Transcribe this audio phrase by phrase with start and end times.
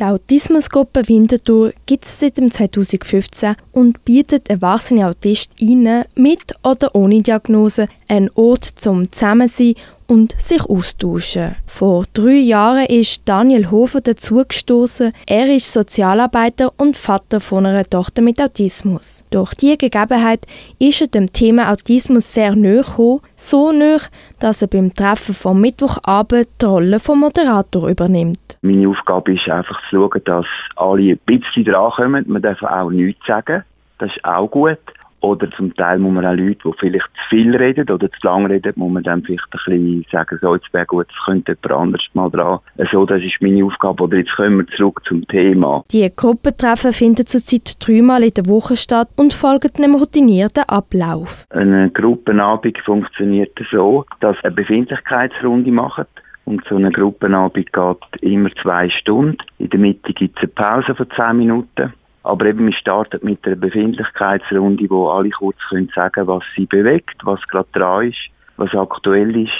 [0.00, 7.88] Die Autismusgruppe Winterthur gibt es seit 2015 und bietet erwachsene AutistInnen mit oder ohne Diagnose
[8.06, 9.74] einen Ort zum Zusammensein
[10.08, 11.54] und sich austauschen.
[11.66, 15.12] Vor drei Jahren ist Daniel Hofer dazugestoßen.
[15.26, 19.24] Er ist Sozialarbeiter und Vater von einer Tochter mit Autismus.
[19.30, 20.46] Durch diese Gegebenheit
[20.78, 23.98] ist er dem Thema Autismus sehr nahe gekommen, so nahe,
[24.40, 28.58] dass er beim Treffen vom Mittwochabend die Rolle vom Moderator übernimmt.
[28.62, 32.24] Meine Aufgabe ist einfach zu schauen, dass alle ein bisschen drankommen.
[32.28, 33.62] Man darf auch nichts sagen.
[33.98, 34.78] Das ist auch gut.
[35.20, 38.46] Oder zum Teil muss man auch Leute, die vielleicht zu viel reden oder zu lang
[38.46, 41.80] reden, muss man dann vielleicht ein bisschen sagen, so, jetzt wäre gut, es könnte jemand
[41.80, 42.60] anderes mal dran.
[42.92, 44.04] So, das ist meine Aufgabe.
[44.04, 45.84] Oder jetzt kommen wir zurück zum Thema.
[45.90, 51.46] Die Gruppentreffen finden zurzeit dreimal in der Woche statt und folgen einem routinierten Ablauf.
[51.50, 56.06] Eine Gruppenabend funktioniert so, dass eine Befindlichkeitsrunde macht.
[56.44, 59.36] Und so eine Gruppenabend geht immer zwei Stunden.
[59.58, 61.92] In der Mitte gibt es eine Pause von zehn Minuten.
[62.22, 67.16] Aber eben, wir starten mit einer Befindlichkeitsrunde, wo alle kurz können sagen was sie bewegt,
[67.24, 68.18] was gerade dran ist,
[68.56, 69.52] was aktuell ist.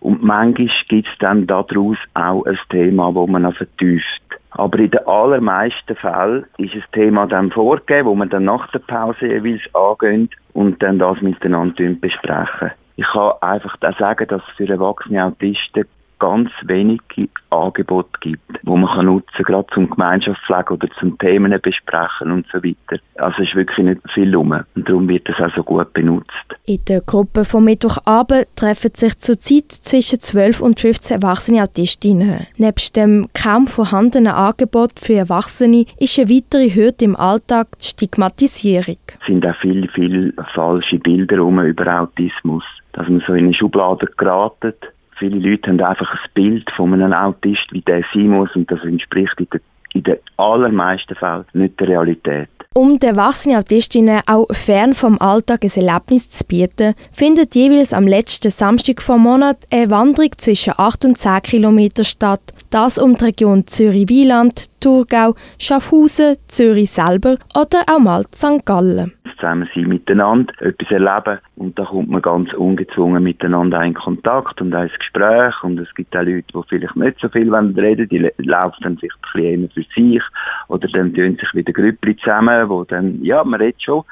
[0.00, 4.22] Und manchmal gibt es dann daraus auch ein Thema, wo man vertieft.
[4.52, 8.80] Aber in den allermeisten Fällen ist ein Thema dann vorgegeben, wo man dann nach der
[8.80, 12.72] Pause jeweils angeht und dann das miteinander besprechen.
[12.96, 15.84] Ich kann einfach auch sagen, dass für erwachsene Autisten
[16.20, 22.30] ganz wenige Angebote gibt, wo man kann nutzen, gerade zum Gemeinschaftspflegen oder zum Themen besprechen
[22.30, 23.02] und so weiter.
[23.16, 26.30] Also es ist wirklich nicht viel rum und darum wird es auch so gut benutzt.
[26.66, 32.46] In der Gruppe vom Mittwochabend treffen sich zurzeit zwischen 12 und 15 erwachsene Autistinnen.
[32.56, 38.98] Neben dem kaum vorhandenen Angebot für Erwachsene ist eine weitere Hürde im Alltag die Stigmatisierung.
[39.20, 44.06] Es sind auch viele, viele falsche Bilder über Autismus, dass man so in eine Schublade
[44.16, 44.76] geratet
[45.20, 48.82] Viele Leute haben einfach ein Bild von einem Autist, wie der sein muss, und das
[48.82, 49.60] entspricht in den,
[49.92, 52.48] in den allermeisten Fällen nicht der Realität.
[52.72, 58.06] Um den erwachsenen Autistinnen auch fern vom Alltag ein Erlebnis zu bieten, findet jeweils am
[58.06, 62.40] letzten Samstag vom Monat eine Wanderung zwischen 8 und 10 Kilometern statt.
[62.70, 68.64] Das um die Region Zürich-Wieland, Thurgau, Schaffhausen, Zürich selber oder auch mal St.
[68.64, 74.60] Gallen zusammen sein miteinander, etwas erleben und da kommt man ganz ungezwungen miteinander in Kontakt
[74.60, 78.30] und ein Gespräch und es gibt auch Leute, die vielleicht nicht so viel reden die
[78.36, 80.22] laufen dann vielleicht ein bisschen für sich
[80.68, 84.04] oder dann tun sich wieder Grüppli zusammen, wo dann, ja, man redet schon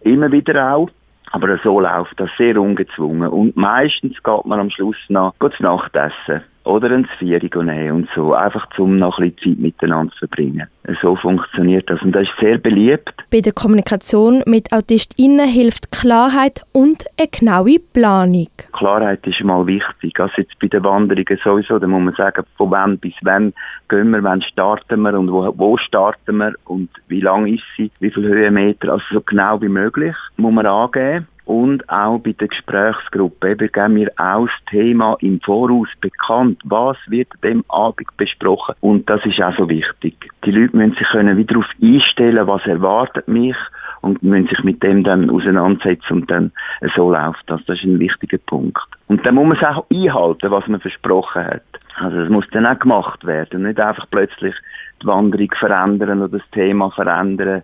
[0.00, 0.90] immer wieder auch,
[1.30, 6.42] aber so läuft das sehr ungezwungen und meistens geht man am Schluss noch gut Nachtessen
[6.64, 10.68] oder ein Vierig nehmen und so, einfach zum noch ein bisschen Zeit miteinander zu verbringen.
[11.00, 13.12] So funktioniert das und das ist sehr beliebt.
[13.30, 18.48] Bei der Kommunikation mit AutistInnen hilft Klarheit und eine genaue Planung.
[18.72, 20.18] Klarheit ist mal wichtig.
[20.18, 23.52] Also jetzt bei den Wanderungen sowieso, da muss man sagen, von wann bis wann
[23.88, 27.90] gehen wir, wann starten wir und wo, wo starten wir und wie lang ist sie,
[28.00, 32.48] wie viele Höhenmeter, also so genau wie möglich muss man angeben und auch bei der
[32.48, 36.60] Gesprächsgruppe eben geben wir auch das Thema im Voraus bekannt.
[36.64, 38.74] Was wird dem Abend besprochen?
[38.80, 40.14] Und das ist auch so wichtig.
[40.44, 43.56] Die Leute müssen sich können wieder darauf einstellen, was erwartet mich
[44.02, 46.52] und müssen sich mit dem dann auseinandersetzen und dann
[46.94, 47.60] so läuft das.
[47.66, 48.78] Das ist ein wichtiger Punkt.
[49.08, 51.62] Und dann muss man es auch einhalten, was man versprochen hat.
[51.96, 54.54] Also es muss dann auch gemacht werden, nicht einfach plötzlich
[55.02, 57.62] die Wanderung verändern oder das Thema verändern.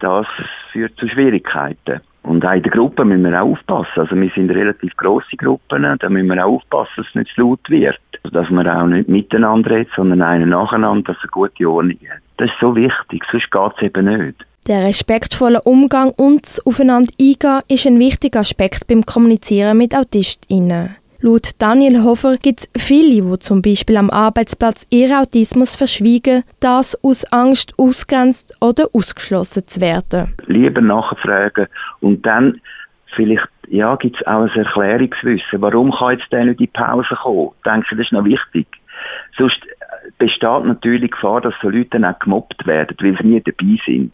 [0.00, 0.26] Das
[0.72, 2.00] führt zu Schwierigkeiten.
[2.24, 4.00] Und auch in der Gruppe müssen wir auch aufpassen.
[4.00, 7.42] Also wir sind relativ grosse Gruppen, da müssen wir auch aufpassen, dass es nicht zu
[7.42, 8.00] laut wird.
[8.32, 12.22] Dass man auch nicht miteinander redet, sondern einen nacheinander, dass es eine gute Ordnung hat.
[12.38, 14.44] Das ist so wichtig, sonst geht es eben nicht.
[14.66, 20.96] Der respektvolle Umgang und das Aufeinander eingehen ist ein wichtiger Aspekt beim Kommunizieren mit AutistInnen.
[21.24, 27.02] Laut Daniel Hofer gibt es viele, die zum Beispiel am Arbeitsplatz ihren Autismus verschwiegen, das
[27.02, 30.34] aus Angst ausgrenzt oder ausgeschlossen zu werden.
[30.48, 31.68] Lieber nachfragen
[32.02, 32.60] und dann
[33.16, 35.62] vielleicht ja, gibt es auch ein Erklärungswissen.
[35.62, 37.52] Warum kann jetzt der nicht in die Pause kommen?
[37.56, 38.66] Ich denke, das ist noch wichtig.
[39.38, 39.60] Sonst
[40.18, 43.78] besteht natürlich die Gefahr, dass so Leute dann auch gemobbt werden, weil sie nie dabei
[43.86, 44.12] sind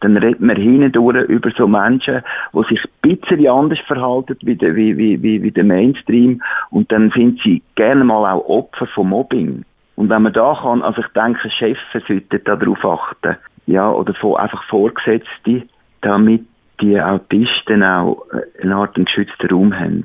[0.00, 2.22] dann redet man hindurch über so Menschen,
[2.52, 6.90] die sich ein bisschen anders verhalten wie der, wie, wie, wie, wie der Mainstream und
[6.92, 9.64] dann sind sie gerne mal auch Opfer von Mobbing.
[9.96, 14.36] Und wenn man da kann, also ich denke, Chefs sollten darauf achten, ja, oder von,
[14.36, 15.62] einfach Vorgesetzte,
[16.02, 16.44] damit
[16.80, 18.26] die Autisten auch
[18.62, 20.04] eine Art geschützten Raum haben,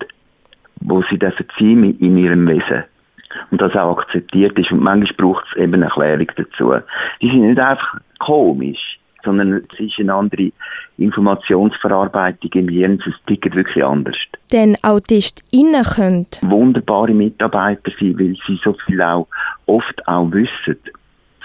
[0.80, 2.86] wo sie dürfen sein in ihrem Wesen.
[3.50, 4.72] Und das auch akzeptiert ist.
[4.72, 6.74] Und manchmal braucht es eben eine Erklärung dazu.
[7.22, 10.52] Die sind nicht einfach komisch sondern es ist eine andere
[10.98, 13.02] Informationsverarbeitung im Hirn.
[13.06, 14.16] Es tickt wirklich anders.
[14.52, 19.28] Denn AutistInnen können wunderbare Mitarbeiter sein, weil sie so viel auch
[19.66, 20.78] oft auch wissen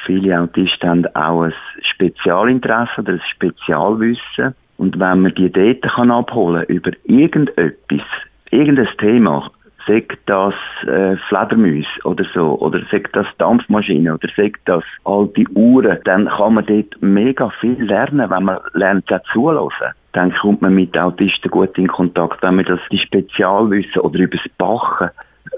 [0.06, 4.54] viele Autisten haben auch ein Spezialinteresse oder ein Spezialwissen.
[4.78, 8.06] Und wenn man die Daten kann abholen über irgendetwas,
[8.50, 9.50] irgendein Thema,
[9.86, 10.54] sagt das
[10.86, 16.54] äh, Fledermäuse oder so, oder sagt das Dampfmaschine, oder sagt das alte Uhren, dann kann
[16.54, 19.94] man dort mega viel lernen, wenn man lernt, auch zulassen.
[20.12, 24.40] Dann kommt man mit Autisten gut in Kontakt, wenn man das die Spezialwissen oder übers
[24.58, 25.10] Bachen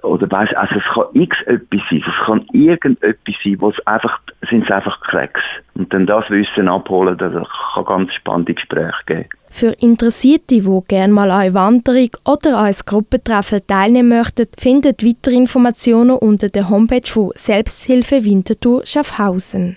[0.02, 4.18] oder weißt, also es kann x etwas sein, es kann irgendetwas sein, wo es einfach,
[4.48, 5.40] sind es einfach Cracks.
[5.74, 7.32] Und dann das Wissen abholen, das
[7.74, 9.28] kann ganz spannende Gespräche geben.
[9.50, 15.04] Für Interessierte, die gerne mal an eine Wanderung oder an ein Gruppentreffen teilnehmen möchten, findet
[15.04, 19.76] weitere Informationen unter der Homepage von Selbsthilfe Winterthur Schaffhausen.